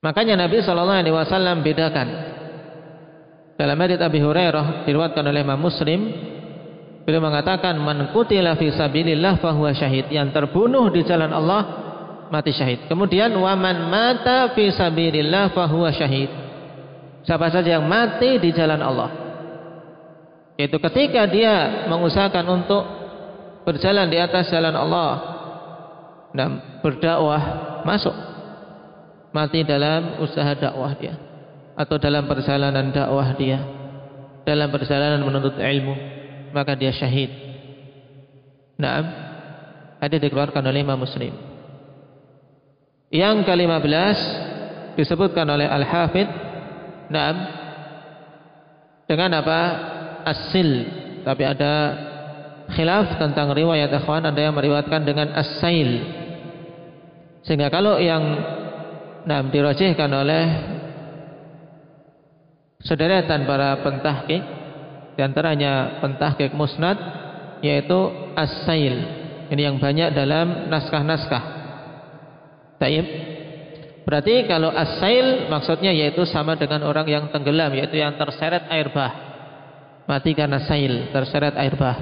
Makanya 0.00 0.48
Nabi 0.48 0.64
Shallallahu 0.64 1.00
Alaihi 1.04 1.16
Wasallam 1.16 1.60
bedakan. 1.60 2.08
Dalam 3.60 3.76
hadits 3.76 4.00
Abi 4.00 4.16
Hurairah 4.24 4.88
diriwayatkan 4.88 5.20
oleh 5.20 5.44
Imam 5.44 5.60
Muslim 5.60 6.00
beliau 7.04 7.20
mengatakan 7.20 7.76
man 7.76 8.08
qutila 8.16 8.56
fi 8.56 8.72
sabilillah 8.72 9.36
fahuwa 9.36 9.76
syahid. 9.76 10.08
Yang 10.08 10.32
terbunuh 10.32 10.88
di 10.88 11.04
jalan 11.04 11.28
Allah 11.28 11.62
mati 12.32 12.48
syahid. 12.56 12.88
Kemudian 12.88 13.36
waman 13.36 13.92
mata 13.92 14.56
fi 14.56 14.72
sabilillah 14.72 15.52
fahuwa 15.52 15.92
syahid. 15.92 16.32
Siapa 17.28 17.52
saja 17.52 17.76
yang 17.76 17.84
mati 17.84 18.40
di 18.40 18.56
jalan 18.56 18.80
Allah. 18.80 19.12
Yaitu 20.56 20.80
ketika 20.80 21.28
dia 21.28 21.84
mengusahakan 21.92 22.48
untuk 22.48 22.82
berjalan 23.68 24.08
di 24.08 24.16
atas 24.16 24.48
jalan 24.48 24.72
Allah 24.72 25.12
dan 26.32 26.80
berdakwah 26.80 27.42
masuk 27.84 28.29
mati 29.30 29.62
dalam 29.66 30.22
usaha 30.22 30.52
dakwah 30.54 30.94
dia. 30.98 31.14
Atau 31.78 31.96
dalam 31.96 32.26
perjalanan 32.26 32.90
dakwah 32.90 33.32
dia. 33.34 33.58
Dalam 34.44 34.68
perjalanan 34.70 35.22
menuntut 35.22 35.58
ilmu. 35.58 35.94
Maka 36.50 36.74
dia 36.74 36.90
syahid. 36.90 37.30
Naam. 38.78 39.06
Ada 40.00 40.16
dikeluarkan 40.16 40.64
oleh 40.64 40.80
Imam 40.80 40.98
Muslim. 40.98 41.32
Yang 43.10 43.42
ke-15 43.46 44.18
disebutkan 44.96 45.46
oleh 45.50 45.66
Al-Hafidh. 45.66 46.30
Naam. 47.10 47.36
Dengan 49.10 49.42
apa? 49.42 49.60
Asil 50.20 51.00
tapi 51.20 51.44
ada 51.44 51.72
khilaf 52.72 53.20
tentang 53.20 53.52
riwayat 53.52 53.92
ikhwan. 53.92 54.24
Ada 54.24 54.40
yang 54.40 54.54
meriwayatkan 54.56 55.02
dengan 55.04 55.28
as-sail. 55.36 56.00
Sehingga 57.44 57.68
kalau 57.72 58.00
yang 58.00 58.20
nah 59.30 59.46
dirajihkan 59.46 60.10
oleh 60.10 60.44
sederetan 62.82 63.46
para 63.46 63.78
pentahqiq 63.78 64.42
di 65.14 65.22
antaranya 65.22 66.02
pentahqiq 66.02 66.50
musnad 66.58 66.98
yaitu 67.62 68.10
as-sail. 68.34 69.22
Ini 69.54 69.70
yang 69.70 69.76
banyak 69.78 70.10
dalam 70.18 70.66
naskah-naskah. 70.66 71.44
Taib. 72.82 73.06
Berarti 74.02 74.50
kalau 74.50 74.74
as-sail 74.74 75.46
maksudnya 75.46 75.94
yaitu 75.94 76.26
sama 76.26 76.58
dengan 76.58 76.82
orang 76.82 77.06
yang 77.06 77.30
tenggelam 77.30 77.70
yaitu 77.70 78.02
yang 78.02 78.18
terseret 78.18 78.66
air 78.66 78.90
bah. 78.90 79.14
Mati 80.10 80.34
karena 80.34 80.58
sail 80.66 81.14
terseret 81.14 81.54
air 81.54 81.78
bah. 81.78 81.94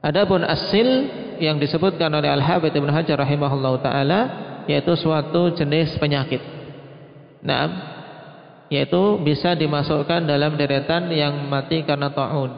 Adapun 0.00 0.40
as-sil 0.40 0.88
yang 1.36 1.60
disebutkan 1.60 2.08
oleh 2.08 2.32
Al-Habib 2.32 2.72
Ibn 2.72 2.90
Hajar 2.96 3.20
taala 3.84 4.51
yaitu 4.70 4.92
suatu 4.94 5.54
jenis 5.54 5.96
penyakit. 5.98 6.42
Nah, 7.42 7.66
yaitu 8.72 9.20
bisa 9.20 9.52
dimasukkan 9.52 10.24
dalam 10.24 10.56
deretan 10.56 11.10
yang 11.12 11.50
mati 11.50 11.84
karena 11.84 12.08
taun. 12.14 12.50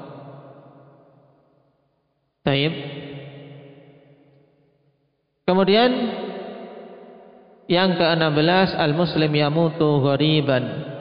Taib. 2.44 2.72
Kemudian 5.44 5.90
yang 7.66 7.96
ke-16 7.96 8.76
al-muslim 8.76 9.32
yamutu 9.32 10.04
ghariban. 10.04 10.92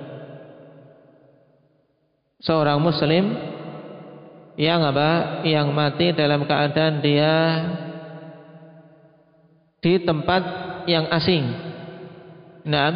Seorang 2.43 2.79
muslim 2.79 3.35
yang 4.55 4.83
apa? 4.83 5.43
Yang 5.47 5.67
mati 5.71 6.07
dalam 6.15 6.47
keadaan 6.47 6.99
dia 7.03 7.35
di 9.83 9.99
tempat 9.99 10.72
yang 10.87 11.07
asing. 11.11 11.43
Naam. 12.63 12.93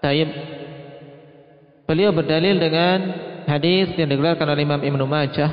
Taib. 0.00 0.28
Beliau 1.86 2.10
berdalil 2.10 2.58
dengan 2.58 2.98
hadis 3.46 3.94
yang 3.94 4.10
dikeluarkan 4.10 4.46
oleh 4.50 4.62
Imam 4.66 4.82
Ibnu 4.82 5.04
Majah 5.06 5.50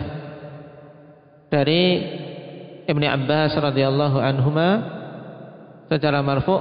dari 1.53 2.01
Ibnu 2.89 3.05
Abbas 3.05 3.53
radhiyallahu 3.53 4.17
anhuma 4.17 4.69
secara 5.87 6.25
marfu 6.25 6.57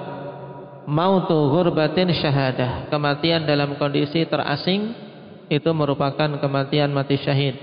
mautu 0.85 1.49
ghurbatin 1.49 2.13
syahadah 2.13 2.93
kematian 2.93 3.49
dalam 3.49 3.81
kondisi 3.81 4.29
terasing 4.29 4.93
itu 5.49 5.71
merupakan 5.73 6.37
kematian 6.37 6.93
mati 6.93 7.17
syahid. 7.17 7.57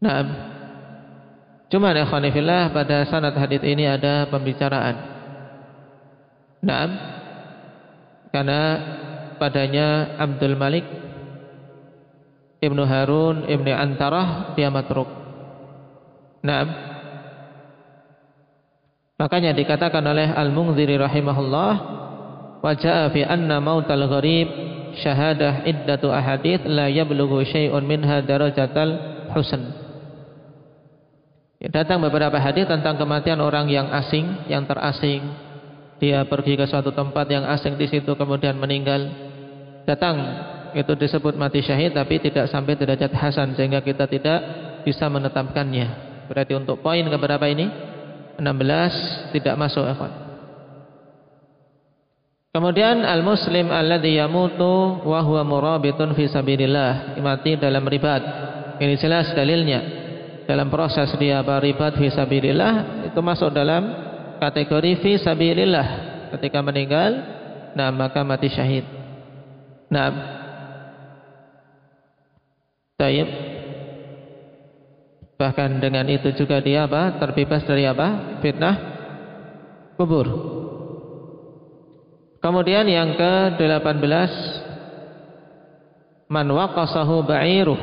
Nah, 0.00 0.20
Cuma 1.66 1.90
ya 1.90 2.06
khonifillah 2.06 2.70
pada 2.70 3.02
sanad 3.10 3.34
hadis 3.34 3.58
ini 3.66 3.90
ada 3.90 4.30
pembicaraan. 4.30 4.96
Naam. 6.62 6.90
Karena 8.30 8.60
padanya 9.38 10.18
Abdul 10.18 10.54
Malik 10.54 10.86
Ibnu 12.62 12.82
Harun 12.86 13.50
Ibnu 13.50 13.70
Antarah 13.74 14.54
dia 14.54 14.70
matruk. 14.70 15.10
Naam. 16.46 16.68
Makanya 19.16 19.56
dikatakan 19.56 20.04
oleh 20.04 20.28
Al-Munziri 20.28 21.00
rahimahullah 21.00 21.72
wa 22.60 22.72
jaa 22.76 23.08
fi 23.10 23.24
anna 23.24 23.64
mautal 23.64 24.04
gharib 24.12 24.48
syahadah 25.00 25.64
iddatu 25.64 26.12
ahadits 26.12 26.68
la 26.68 26.92
yablughu 26.92 27.42
syai'un 27.42 27.80
minha 27.82 28.20
darajatal 28.20 29.26
husn. 29.32 29.85
Ya, 31.56 31.72
datang 31.72 32.04
beberapa 32.04 32.36
hadis 32.36 32.68
tentang 32.68 33.00
kematian 33.00 33.40
orang 33.40 33.72
yang 33.72 33.88
asing, 33.88 34.44
yang 34.52 34.68
terasing. 34.68 35.24
Dia 35.96 36.28
pergi 36.28 36.60
ke 36.60 36.68
suatu 36.68 36.92
tempat 36.92 37.24
yang 37.32 37.48
asing 37.48 37.80
di 37.80 37.88
situ 37.88 38.12
kemudian 38.12 38.60
meninggal. 38.60 39.08
Datang 39.88 40.16
itu 40.76 40.92
disebut 40.92 41.32
mati 41.40 41.64
syahid 41.64 41.96
tapi 41.96 42.20
tidak 42.20 42.52
sampai 42.52 42.76
derajat 42.76 43.08
hasan 43.16 43.56
sehingga 43.56 43.80
kita 43.80 44.04
tidak 44.04 44.38
bisa 44.84 45.08
menetapkannya. 45.08 45.88
Berarti 46.28 46.52
untuk 46.52 46.84
poin 46.84 47.00
keberapa 47.08 47.48
ini? 47.48 47.72
16 48.36 49.32
tidak 49.32 49.56
masuk 49.56 49.88
ikhwan. 49.88 50.12
Kemudian 52.52 53.00
al-muslim 53.00 53.72
alladhi 53.72 54.20
yamutu 54.20 55.00
wa 55.08 55.24
huwa 55.24 55.40
murabitun 55.40 56.12
fi 56.12 56.28
sabilillah, 56.28 57.16
mati 57.24 57.56
dalam 57.56 57.88
ribat. 57.88 58.20
Ini 58.76 59.00
jelas 59.00 59.32
dalilnya 59.32 60.05
dalam 60.46 60.70
proses 60.70 61.10
dia 61.18 61.42
baribat 61.42 61.98
fi 61.98 62.06
sabilillah 62.06 63.04
itu 63.10 63.20
masuk 63.20 63.50
dalam 63.50 63.82
kategori 64.38 65.02
fi 65.02 65.12
sabilillah 65.18 65.86
ketika 66.38 66.62
meninggal 66.62 67.10
nah 67.74 67.90
maka 67.92 68.22
mati 68.22 68.48
syahid. 68.48 68.86
Nah. 69.90 70.38
Tayyib 72.96 73.28
bahkan 75.36 75.76
dengan 75.76 76.08
itu 76.08 76.32
juga 76.32 76.64
dia 76.64 76.88
apa? 76.88 77.20
Terbebas 77.20 77.60
dari 77.68 77.84
apa? 77.84 78.40
Fitnah 78.40 78.76
kubur. 80.00 80.24
Kemudian 82.40 82.88
yang 82.88 83.20
ke-18 83.20 84.32
man 86.32 86.46
waqasahu 86.48 87.28
ba'iruh 87.28 87.80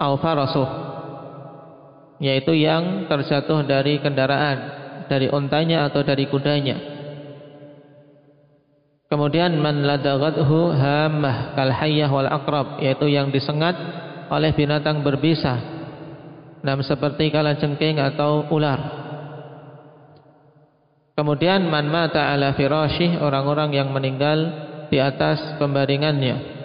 au 0.00 0.14
farasuh 0.16 0.85
yaitu 2.22 2.56
yang 2.56 3.04
terjatuh 3.08 3.64
dari 3.68 4.00
kendaraan, 4.00 4.58
dari 5.08 5.28
ontanya 5.28 5.88
atau 5.88 6.00
dari 6.00 6.24
kudanya. 6.28 6.96
Kemudian 9.06 9.54
man 9.62 9.86
ladagathu 9.86 10.74
hammah 10.74 11.54
kal 11.54 11.70
hayyah 11.70 12.10
wal 12.10 12.26
aqrab 12.26 12.82
yaitu 12.82 13.06
yang 13.06 13.30
disengat 13.30 13.78
oleh 14.26 14.50
binatang 14.50 15.06
berbisa. 15.06 15.62
Nam 16.66 16.82
seperti 16.82 17.30
kalajengking 17.30 18.02
atau 18.02 18.50
ular. 18.50 19.06
Kemudian 21.14 21.70
man 21.70 21.86
mata 21.86 22.34
ala 22.34 22.52
firasyih 22.58 23.22
orang-orang 23.22 23.78
yang 23.78 23.94
meninggal 23.94 24.52
di 24.90 24.98
atas 24.98 25.54
pembaringannya. 25.56 26.58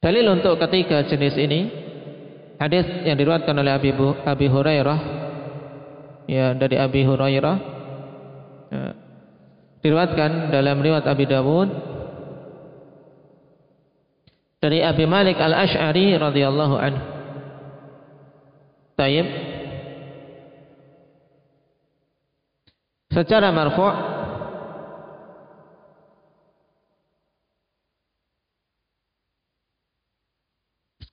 Dalil 0.00 0.26
untuk 0.32 0.56
ketiga 0.64 1.04
jenis 1.04 1.36
ini 1.36 1.83
hadis 2.58 2.86
yang 3.06 3.16
diriwayatkan 3.18 3.56
oleh 3.56 3.72
Abi, 3.74 3.90
Abi 4.24 4.46
Hurairah 4.46 4.98
ya 6.30 6.54
dari 6.54 6.76
Abi 6.78 7.02
Hurairah 7.02 7.56
ya, 8.70 8.82
diriwayatkan 9.84 10.54
dalam 10.54 10.80
riwayat 10.80 11.04
Abi 11.10 11.24
Dawud 11.28 11.68
dari 14.64 14.80
Abi 14.80 15.04
Malik 15.04 15.36
Al-Asy'ari 15.36 16.16
radhiyallahu 16.16 16.74
anhu. 16.80 17.04
Tayyib. 18.96 19.26
Secara 23.12 23.52
marfu' 23.52 24.13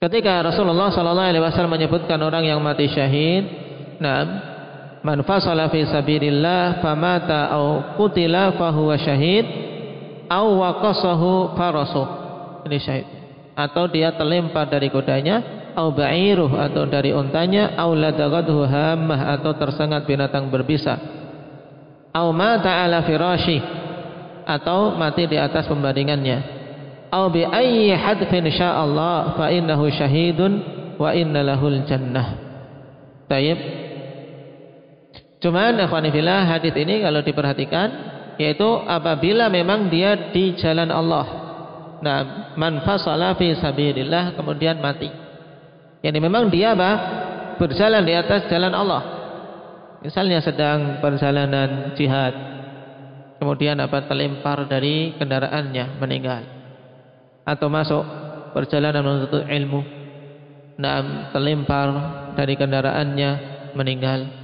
Ketika 0.02 0.42
Rasulullah 0.42 0.90
sallallahu 0.90 1.30
alaihi 1.30 1.46
wasallam 1.46 1.78
menyebutkan 1.78 2.18
orang 2.26 2.42
yang 2.42 2.58
mati 2.58 2.90
syahid, 2.90 3.46
nah 4.02 4.26
man 5.06 5.22
fasala 5.22 5.70
fi 5.70 5.86
sabilillah 5.86 6.82
famata 6.82 7.54
au 7.54 7.94
qutila 8.02 8.58
fahuwa 8.58 8.98
syahid 8.98 9.46
au 10.26 10.58
waqasahu 10.58 11.54
farasuh. 11.54 12.08
Ini 12.66 12.78
syahid. 12.82 13.06
Atau 13.54 13.94
dia 13.94 14.10
terlempar 14.18 14.74
dari 14.74 14.90
kudanya 14.90 15.70
au 15.78 15.94
ba'iruh 15.94 16.50
atau 16.50 16.90
dari 16.90 17.14
untanya 17.14 17.78
au 17.78 17.94
ladagadhu 17.94 18.58
hammah 18.66 19.38
atau 19.38 19.54
tersengat 19.54 20.10
binatang 20.10 20.50
berbisa. 20.50 20.98
Au 22.10 22.34
mata 22.34 22.74
ala 22.74 23.06
firashi 23.06 23.62
atau 24.50 24.98
mati 24.98 25.30
di 25.30 25.38
atas 25.38 25.70
pembaringannya 25.70 26.61
au 27.12 27.28
bi 27.30 27.43
ayyi 27.43 27.91
hadfin 27.93 28.47
sya'allah 28.47 29.36
fa 29.36 29.52
innahu 29.52 29.91
syahidun 29.91 30.63
wa 30.95 31.12
inna 31.12 31.43
lahul 31.43 31.76
jannah 31.88 32.39
Cuman 35.41 35.74
akhwanifillah 35.82 36.45
hadis 36.45 36.76
ini 36.78 37.02
kalau 37.02 37.26
diperhatikan 37.26 37.89
yaitu 38.38 38.67
apabila 38.86 39.50
memang 39.50 39.89
dia 39.89 40.30
di 40.30 40.54
jalan 40.54 40.91
Allah. 40.93 41.26
Nah, 42.02 42.19
man 42.58 42.86
fasala 42.86 43.34
fi 43.38 43.54
sabilillah 43.58 44.38
kemudian 44.38 44.78
mati. 44.78 45.10
Yani 46.06 46.17
memang 46.21 46.50
dia 46.54 46.78
apa? 46.78 46.91
Berjalan 47.58 48.06
di 48.06 48.13
atas 48.13 48.50
jalan 48.50 48.74
Allah. 48.74 49.02
Misalnya 50.02 50.41
sedang 50.41 51.02
perjalanan 51.02 51.93
jihad. 51.93 52.34
Kemudian 53.38 53.78
apa 53.82 54.06
terlempar 54.06 54.69
dari 54.69 55.17
kendaraannya 55.17 55.97
meninggal. 55.97 56.61
Atau 57.43 57.67
masuk 57.67 58.04
perjalanan 58.54 59.01
menuntut 59.01 59.43
ilmu. 59.47 59.82
Nah, 60.82 61.30
terlempar 61.36 61.88
dari 62.34 62.56
kendaraannya 62.58 63.32
meninggal 63.75 64.41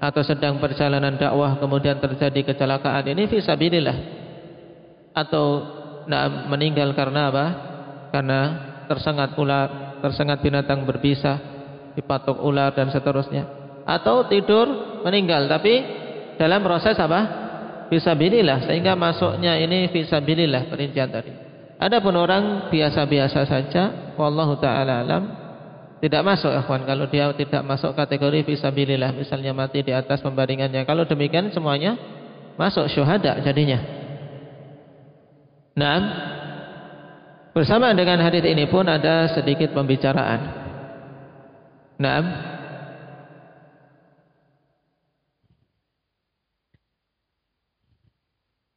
atau 0.00 0.24
sedang 0.24 0.56
perjalanan 0.56 1.20
dakwah 1.20 1.60
kemudian 1.60 2.00
terjadi 2.00 2.40
kecelakaan 2.40 3.04
ini 3.12 3.28
fisabilillah 3.28 3.96
atau 5.12 5.46
nah, 6.08 6.48
meninggal 6.48 6.96
karena 6.96 7.28
apa? 7.28 7.46
Karena 8.08 8.40
tersengat 8.88 9.36
ular, 9.36 10.00
tersengat 10.00 10.40
binatang 10.40 10.88
berbisa, 10.88 11.36
dipatok 11.94 12.40
ular 12.40 12.72
dan 12.72 12.88
seterusnya. 12.88 13.44
Atau 13.84 14.24
tidur 14.30 15.00
meninggal 15.04 15.46
tapi 15.52 15.84
dalam 16.40 16.64
proses 16.64 16.96
apa? 16.96 17.38
Fisabilillah 17.92 18.70
sehingga 18.70 18.94
masuknya 18.94 19.58
ini 19.58 19.90
fisabilillah 19.90 20.70
perincian 20.70 21.10
tadi. 21.10 21.49
Adapun 21.80 22.12
orang 22.12 22.68
biasa-biasa 22.68 23.48
saja, 23.48 24.12
wallahu 24.20 24.60
taala 24.60 25.00
alam, 25.00 25.22
tidak 26.04 26.20
masuk 26.24 26.52
ikhwan 26.52 26.84
kalau 26.84 27.08
dia 27.08 27.32
tidak 27.32 27.64
masuk 27.64 27.96
kategori 27.96 28.44
fisabilillah 28.44 29.16
misalnya 29.16 29.56
mati 29.56 29.80
di 29.80 29.92
atas 29.96 30.20
pembaringannya. 30.20 30.84
Kalau 30.84 31.08
demikian 31.08 31.48
semuanya 31.56 31.96
masuk 32.60 32.84
syuhada 32.92 33.40
jadinya. 33.40 33.80
Nah, 35.72 35.98
bersama 37.56 37.96
dengan 37.96 38.20
hadis 38.20 38.44
ini 38.44 38.68
pun 38.68 38.84
ada 38.84 39.32
sedikit 39.32 39.72
pembicaraan. 39.72 40.40
Nah, 41.96 42.20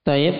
Taib 0.03 0.35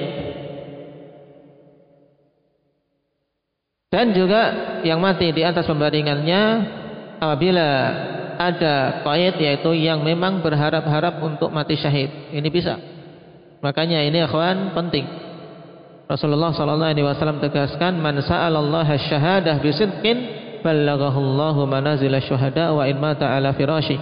Dan 3.94 4.10
juga 4.10 4.42
yang 4.82 4.98
mati 4.98 5.30
di 5.30 5.46
atas 5.46 5.70
pembaringannya 5.70 6.42
apabila 7.22 7.70
ada 8.42 9.06
qaid 9.06 9.38
yaitu 9.38 9.70
yang 9.78 10.02
memang 10.02 10.42
berharap-harap 10.42 11.22
untuk 11.22 11.54
mati 11.54 11.78
syahid. 11.78 12.10
Ini 12.34 12.50
bisa. 12.50 12.74
Makanya 13.62 14.02
ini 14.02 14.26
akhwan 14.26 14.74
penting. 14.74 15.06
Rasulullah 16.10 16.52
sallallahu 16.52 16.90
alaihi 16.90 17.06
wasallam 17.06 17.38
tegaskan 17.38 18.02
man 18.02 18.18
sa'alallaha 18.18 18.98
syahadah 18.98 19.62
bisidqin 19.62 20.18
ballaghahu 20.66 21.22
Allahu 21.22 21.70
manazil 21.70 22.18
syuhada 22.18 22.74
wa 22.74 22.90
in 22.90 22.98
mata 22.98 23.30
ala 23.30 23.54
firashi. 23.54 23.96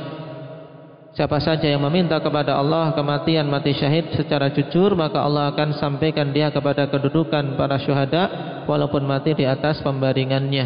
Siapa 1.12 1.43
saja 1.43 1.67
yang 1.67 1.84
meminta 1.84 2.15
kepada 2.24 2.56
Allah 2.56 2.95
kematian 2.95 3.43
mati 3.52 3.76
syahid 3.76 4.15
secara 4.15 4.47
jujur 4.56 4.95
maka 4.95 5.19
Allah 5.19 5.52
akan 5.52 5.76
sampaikan 5.76 6.32
dia 6.32 6.47
kepada 6.56 6.88
kedudukan 6.88 7.60
para 7.60 7.76
syuhada 7.84 8.24
walaupun 8.63 9.04
mati 9.04 9.36
di 9.36 9.43
atas 9.43 9.84
pembaringannya. 9.84 10.65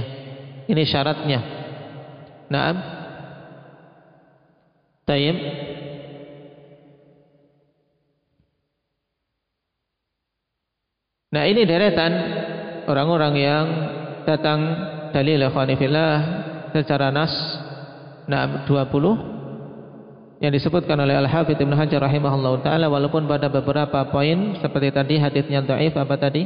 Ini 0.69 0.83
syaratnya. 0.85 1.39
Naam. 2.53 2.75
Tayyib. 5.09 5.37
Nah 11.33 11.43
ini 11.49 11.61
deretan 11.65 12.13
orang-orang 12.85 13.33
yang 13.33 13.65
datang 14.29 14.59
dalil 15.09 15.41
ikhwanifillah 15.41 16.13
secara 16.69 17.09
nas 17.09 17.33
nah 18.25 18.65
20 18.65 19.34
yang 20.43 20.51
disebutkan 20.51 20.99
oleh 20.99 21.15
Al-Hafidz 21.15 21.63
Ibnu 21.63 21.75
Hajar 21.79 22.03
rahimahullah 22.03 22.59
taala 22.59 22.91
walaupun 22.91 23.23
pada 23.23 23.47
beberapa 23.47 24.03
poin 24.11 24.59
seperti 24.59 24.91
tadi 24.91 25.15
hadisnya 25.15 25.63
dhaif 25.63 25.95
apa 25.95 26.15
tadi? 26.19 26.43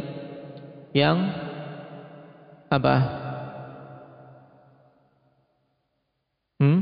Yang 0.94 1.18
apa? 2.70 2.96
Hmm? 6.62 6.80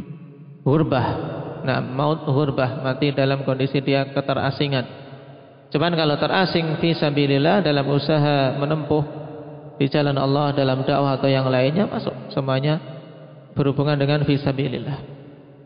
Hurbah. 0.67 1.07
Nah 1.63 1.79
maut 1.79 2.27
hurbah 2.27 2.83
mati 2.83 3.15
dalam 3.15 3.47
kondisi 3.47 3.79
dia 3.79 4.11
keterasingan. 4.11 4.83
Cuman 5.71 5.95
kalau 5.95 6.15
terasing 6.19 6.79
fi 6.79 6.91
sabilillah 6.95 7.63
dalam 7.63 7.87
usaha 7.87 8.55
menempuh 8.55 9.03
di 9.79 9.87
jalan 9.87 10.15
Allah 10.15 10.51
dalam 10.55 10.83
dakwah 10.83 11.15
atau 11.15 11.27
yang 11.31 11.47
lainnya 11.47 11.87
masuk 11.87 12.15
semuanya 12.35 12.79
berhubungan 13.55 13.95
dengan 13.95 14.23
fi 14.27 14.35
sabilillah. 14.39 14.97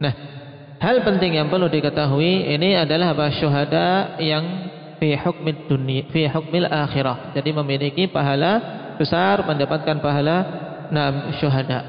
Nah 0.01 0.40
Hal 0.81 1.05
penting 1.05 1.37
yang 1.37 1.45
perlu 1.45 1.69
diketahui 1.69 2.57
ini 2.57 2.73
adalah 2.73 3.13
bahwa 3.13 3.29
syuhada 3.37 4.17
yang 4.17 4.43
fi 4.97 5.13
hukmid 5.13 5.69
dunia, 5.69 6.09
fi 6.09 6.25
hukmil 6.25 6.65
akhirah. 6.65 7.37
Jadi 7.37 7.53
memiliki 7.53 8.09
pahala 8.09 8.57
besar, 8.97 9.45
mendapatkan 9.45 10.01
pahala 10.01 10.37
enam 10.89 11.37
syuhada. 11.37 11.85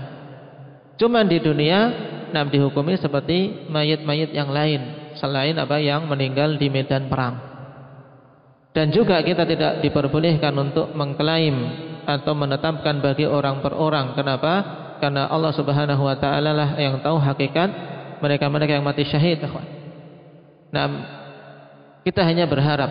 Cuma 1.00 1.24
di 1.24 1.40
dunia 1.40 1.88
enam 2.36 2.52
dihukumi 2.52 3.00
seperti 3.00 3.64
mayat-mayat 3.72 4.28
yang 4.36 4.52
lain 4.52 5.12
selain 5.16 5.56
apa 5.56 5.80
yang 5.80 6.04
meninggal 6.04 6.60
di 6.60 6.68
medan 6.68 7.08
perang. 7.08 7.40
Dan 8.76 8.92
juga 8.92 9.24
kita 9.24 9.48
tidak 9.48 9.80
diperbolehkan 9.80 10.52
untuk 10.52 10.92
mengklaim 10.92 11.56
atau 12.04 12.36
menetapkan 12.36 13.00
bagi 13.00 13.24
orang 13.24 13.64
per 13.64 13.72
orang. 13.72 14.12
Kenapa? 14.12 14.52
Karena 15.00 15.32
Allah 15.32 15.52
Subhanahu 15.56 16.04
wa 16.04 16.16
taala 16.20 16.52
lah 16.52 16.70
yang 16.76 17.00
tahu 17.00 17.16
hakikat 17.16 17.91
mereka-mereka 18.22 18.78
yang 18.78 18.86
mati 18.86 19.02
syahid 19.02 19.42
Nah, 20.72 20.86
kita 22.06 22.24
hanya 22.24 22.48
berharap. 22.48 22.90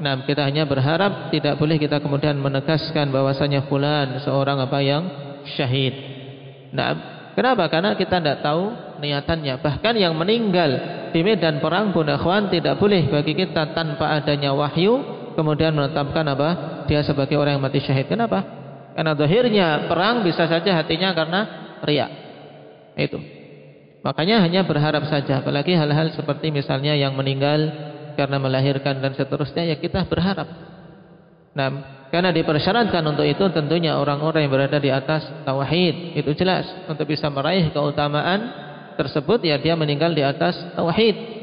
Nah, 0.00 0.24
kita 0.28 0.44
hanya 0.44 0.68
berharap 0.68 1.32
tidak 1.32 1.56
boleh 1.56 1.80
kita 1.80 2.02
kemudian 2.02 2.36
menegaskan 2.36 3.08
bahwasanya 3.08 3.64
fulan 3.70 4.20
seorang 4.20 4.60
apa 4.60 4.78
yang 4.84 5.02
syahid. 5.56 5.96
Nah, 6.76 6.90
kenapa? 7.32 7.72
Karena 7.72 7.96
kita 7.96 8.20
tidak 8.20 8.44
tahu 8.44 8.96
niatannya. 9.00 9.64
Bahkan 9.64 9.94
yang 9.96 10.12
meninggal 10.12 10.70
di 11.10 11.20
medan 11.24 11.58
perang 11.64 11.96
pun 11.96 12.04
akhwan 12.08 12.52
tidak 12.52 12.76
boleh 12.76 13.08
bagi 13.08 13.32
kita 13.32 13.72
tanpa 13.72 14.20
adanya 14.20 14.52
wahyu 14.52 15.00
kemudian 15.34 15.72
menetapkan 15.72 16.24
apa? 16.28 16.48
Dia 16.84 17.00
sebagai 17.00 17.40
orang 17.40 17.56
yang 17.56 17.64
mati 17.64 17.80
syahid. 17.80 18.12
Kenapa? 18.12 18.44
Karena 18.92 19.16
dohirnya 19.16 19.88
perang 19.88 20.20
bisa 20.20 20.44
saja 20.44 20.76
hatinya 20.76 21.16
karena 21.16 21.40
riak. 21.80 22.10
Itu. 23.00 23.39
Makanya 24.00 24.40
hanya 24.40 24.64
berharap 24.64 25.04
saja. 25.12 25.44
Apalagi 25.44 25.76
hal-hal 25.76 26.12
seperti 26.16 26.48
misalnya 26.48 26.96
yang 26.96 27.12
meninggal 27.12 27.68
karena 28.16 28.40
melahirkan 28.40 29.00
dan 29.00 29.12
seterusnya 29.12 29.72
ya 29.72 29.76
kita 29.76 30.08
berharap. 30.08 30.48
Nah, 31.52 31.68
karena 32.08 32.34
dipersyaratkan 32.34 33.02
untuk 33.06 33.26
itu 33.26 33.44
tentunya 33.54 33.94
orang-orang 33.98 34.46
yang 34.46 34.52
berada 34.52 34.78
di 34.82 34.90
atas 34.90 35.26
tauhid 35.46 36.18
itu 36.18 36.30
jelas 36.34 36.66
untuk 36.90 37.06
bisa 37.06 37.30
meraih 37.30 37.70
keutamaan 37.70 38.40
tersebut 38.98 39.42
ya 39.46 39.60
dia 39.60 39.78
meninggal 39.78 40.10
di 40.16 40.24
atas 40.24 40.56
tauhid. 40.74 41.38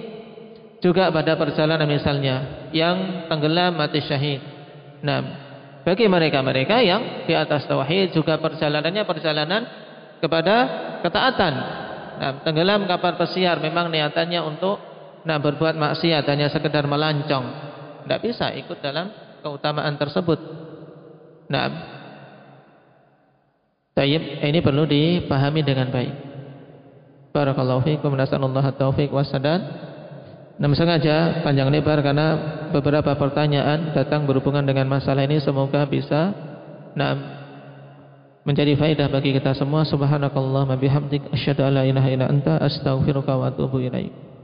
Juga 0.78 1.10
pada 1.10 1.34
perjalanan 1.34 1.89
misalnya 1.89 2.70
yang 2.70 3.26
tenggelam 3.26 3.74
mati 3.74 3.98
syahid. 4.06 4.41
Nah, 5.02 5.20
bagi 5.82 6.06
mereka-mereka 6.06 6.84
yang 6.84 7.26
di 7.26 7.34
atas 7.34 7.65
tauhid 7.65 8.13
juga 8.13 8.38
perjalanannya 8.38 9.04
perjalanan 9.08 9.62
kepada 10.20 10.56
ketaatan. 11.02 11.54
Nah, 12.17 12.41
tenggelam 12.41 12.89
kapal 12.89 13.13
pesiar 13.15 13.62
memang 13.62 13.93
niatannya 13.93 14.41
untuk 14.41 14.82
nah 15.27 15.38
berbuat 15.38 15.77
maksiat 15.77 16.25
hanya 16.25 16.49
sekedar 16.49 16.89
melancong. 16.89 17.45
Tidak 18.03 18.19
bisa 18.23 18.49
ikut 18.58 18.82
dalam 18.82 19.12
keutamaan 19.45 19.95
tersebut. 19.99 20.39
Nah, 21.47 21.67
Tayyib, 23.97 24.45
ini 24.45 24.62
perlu 24.62 24.86
dipahami 24.86 25.65
dengan 25.65 25.89
baik. 25.89 26.13
Barakallahu 27.34 27.82
fiikum 27.82 28.13
nasallallahu 28.13 28.69
taufiq 28.77 29.10
wasadad. 29.10 29.62
Nah, 30.58 30.69
sengaja 30.73 31.45
panjang 31.45 31.69
lebar 31.69 32.01
karena 32.01 32.27
beberapa 32.73 33.13
pertanyaan 33.13 33.93
datang 33.93 34.25
berhubungan 34.25 34.65
dengan 34.65 34.89
masalah 34.89 35.21
ini 35.21 35.38
semoga 35.38 35.86
bisa 35.86 36.34
nah, 36.97 37.37
menjadi 38.47 38.79
faedah 38.79 39.12
bagi 39.12 39.36
kita 39.36 39.51
semua. 39.60 39.83
Subhanakallahumma 39.83 40.79
bihamdik 40.79 41.27
asyhadu 41.36 41.67
an 41.67 41.75
la 41.75 41.83
ilaha 41.83 42.07
illa 42.07 42.31
anta 42.31 42.55
astaghfiruka 42.63 43.36
wa 43.36 43.51
atubu 43.51 43.83
ilaik. 43.83 44.37